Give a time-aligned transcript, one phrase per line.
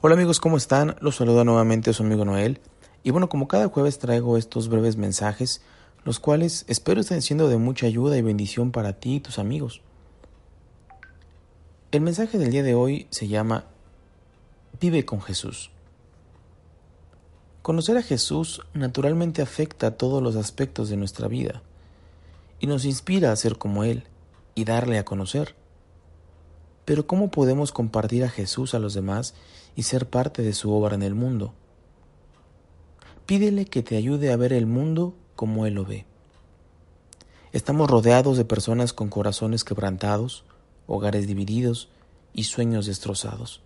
[0.00, 0.94] Hola amigos, ¿cómo están?
[1.00, 2.60] Los saluda nuevamente su amigo Noel.
[3.02, 5.60] Y bueno, como cada jueves traigo estos breves mensajes,
[6.04, 9.82] los cuales espero estén siendo de mucha ayuda y bendición para ti y tus amigos.
[11.90, 13.64] El mensaje del día de hoy se llama
[14.80, 15.72] Vive con Jesús.
[17.62, 21.60] Conocer a Jesús naturalmente afecta a todos los aspectos de nuestra vida
[22.60, 24.04] y nos inspira a ser como Él
[24.54, 25.56] y darle a conocer.
[26.88, 29.34] Pero ¿cómo podemos compartir a Jesús a los demás
[29.76, 31.52] y ser parte de su obra en el mundo?
[33.26, 36.06] Pídele que te ayude a ver el mundo como Él lo ve.
[37.52, 40.44] Estamos rodeados de personas con corazones quebrantados,
[40.86, 41.90] hogares divididos
[42.32, 43.60] y sueños destrozados.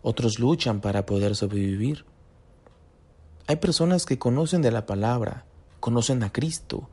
[0.00, 2.06] Otros luchan para poder sobrevivir.
[3.48, 5.44] Hay personas que conocen de la palabra,
[5.78, 6.88] conocen a Cristo,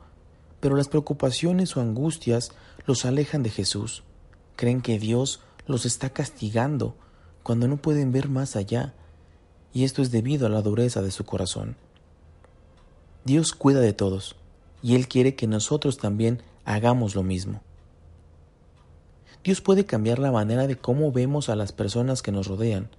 [0.59, 2.51] pero las preocupaciones o angustias
[2.85, 4.03] los alejan de Jesús
[4.61, 6.95] creen que Dios los está castigando
[7.41, 8.93] cuando no pueden ver más allá,
[9.73, 11.75] y esto es debido a la dureza de su corazón.
[13.25, 14.35] Dios cuida de todos,
[14.83, 17.63] y Él quiere que nosotros también hagamos lo mismo.
[19.43, 22.91] Dios puede cambiar la manera de cómo vemos a las personas que nos rodean,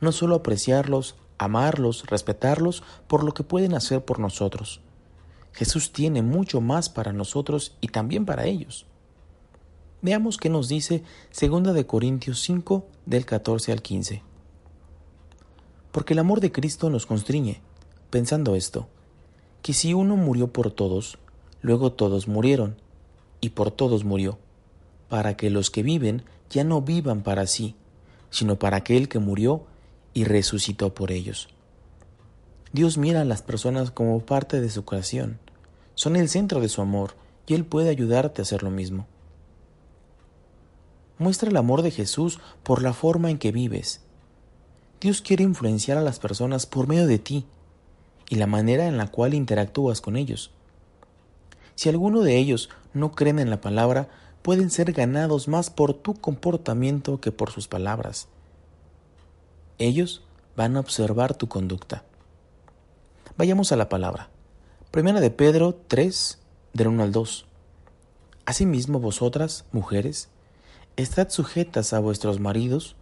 [0.00, 4.80] no solo apreciarlos, amarlos, respetarlos por lo que pueden hacer por nosotros.
[5.50, 8.86] Jesús tiene mucho más para nosotros y también para ellos.
[10.04, 11.04] Veamos qué nos dice
[11.40, 14.22] 2 de Corintios 5 del 14 al 15.
[15.92, 17.60] Porque el amor de Cristo nos constriñe,
[18.10, 18.88] pensando esto,
[19.62, 21.18] que si uno murió por todos,
[21.60, 22.74] luego todos murieron,
[23.40, 24.40] y por todos murió,
[25.08, 27.76] para que los que viven ya no vivan para sí,
[28.30, 29.66] sino para aquel que murió
[30.14, 31.48] y resucitó por ellos.
[32.72, 35.38] Dios mira a las personas como parte de su creación,
[35.94, 37.14] son el centro de su amor,
[37.46, 39.06] y Él puede ayudarte a hacer lo mismo.
[41.22, 44.00] Muestra el amor de Jesús por la forma en que vives.
[45.00, 47.46] Dios quiere influenciar a las personas por medio de ti
[48.28, 50.50] y la manera en la cual interactúas con ellos.
[51.76, 54.08] Si alguno de ellos no creen en la palabra,
[54.42, 58.26] pueden ser ganados más por tu comportamiento que por sus palabras.
[59.78, 60.22] Ellos
[60.56, 62.02] van a observar tu conducta.
[63.36, 64.28] Vayamos a la palabra.
[64.90, 66.40] Primera de Pedro 3,
[66.72, 67.46] del 1 al 2.
[68.44, 70.28] Asimismo vosotras, mujeres,
[70.96, 72.96] Estad sujetas a vuestros maridos,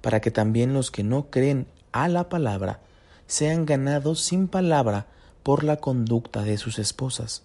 [0.00, 2.80] para que también los que no creen a la palabra
[3.26, 5.08] sean ganados sin palabra
[5.42, 7.42] por la conducta de sus esposas,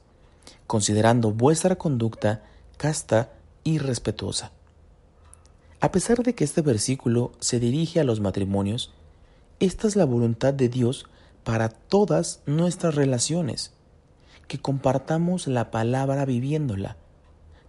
[0.67, 2.43] considerando vuestra conducta
[2.77, 3.31] casta
[3.63, 4.51] y respetuosa.
[5.79, 8.93] A pesar de que este versículo se dirige a los matrimonios,
[9.59, 11.07] esta es la voluntad de Dios
[11.43, 13.73] para todas nuestras relaciones,
[14.47, 16.97] que compartamos la palabra viviéndola,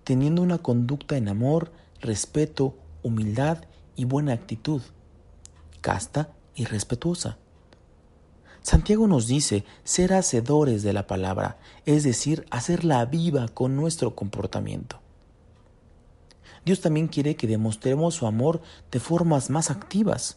[0.05, 3.65] teniendo una conducta en amor, respeto, humildad
[3.97, 4.83] y buena actitud,
[5.81, 7.39] casta y respetuosa.
[8.63, 15.01] Santiago nos dice ser hacedores de la palabra, es decir, hacerla viva con nuestro comportamiento.
[16.65, 18.61] Dios también quiere que demostremos su amor
[18.91, 20.37] de formas más activas,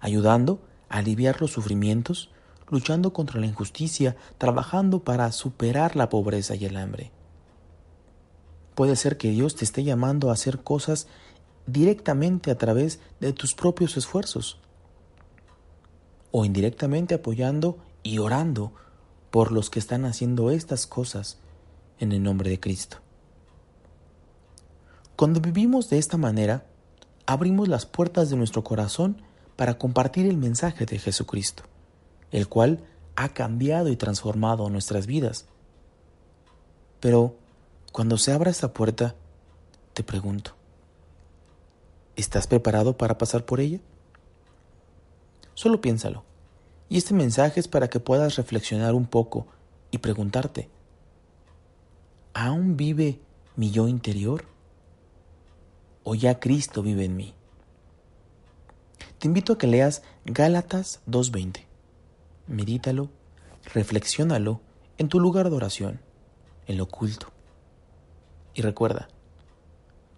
[0.00, 2.30] ayudando a aliviar los sufrimientos,
[2.68, 7.10] luchando contra la injusticia, trabajando para superar la pobreza y el hambre.
[8.80, 11.06] Puede ser que Dios te esté llamando a hacer cosas
[11.66, 14.58] directamente a través de tus propios esfuerzos
[16.30, 18.72] o indirectamente apoyando y orando
[19.30, 21.36] por los que están haciendo estas cosas
[21.98, 22.96] en el nombre de Cristo.
[25.14, 26.64] Cuando vivimos de esta manera,
[27.26, 29.20] abrimos las puertas de nuestro corazón
[29.56, 31.64] para compartir el mensaje de Jesucristo,
[32.30, 32.82] el cual
[33.14, 35.44] ha cambiado y transformado nuestras vidas.
[36.98, 37.39] Pero
[37.92, 39.14] cuando se abra esta puerta,
[39.94, 40.54] te pregunto,
[42.14, 43.80] ¿estás preparado para pasar por ella?
[45.54, 46.24] Solo piénsalo.
[46.88, 49.46] Y este mensaje es para que puedas reflexionar un poco
[49.90, 50.68] y preguntarte,
[52.34, 53.20] ¿aún vive
[53.56, 54.44] mi yo interior?
[56.02, 57.34] ¿O ya Cristo vive en mí?
[59.18, 61.64] Te invito a que leas Gálatas 2.20.
[62.46, 63.10] Medítalo,
[63.74, 64.60] reflexiónalo
[64.98, 66.00] en tu lugar de oración,
[66.66, 67.32] en lo oculto.
[68.54, 69.08] Y recuerda,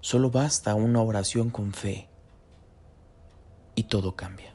[0.00, 2.08] solo basta una oración con fe
[3.74, 4.54] y todo cambia.